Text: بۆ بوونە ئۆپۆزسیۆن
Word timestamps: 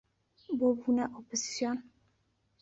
بۆ 0.59 0.67
بوونە 0.79 1.05
ئۆپۆزسیۆن 1.13 1.77